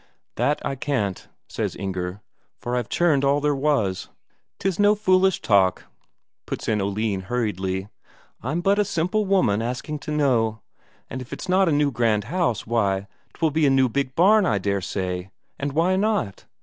[0.35, 2.23] "That I can't," says Inger,
[2.59, 4.09] "for I've churned all there was."
[4.57, 5.83] "'Tis no foolish talk,"
[6.47, 7.87] puts in Oline hurriedly;
[8.41, 10.63] "I'm but a simple woman asking to know.
[11.07, 14.43] And if it's not a new grand house, why, 'twill be a new big barn,
[14.43, 15.29] I dare say;
[15.59, 16.45] and why not?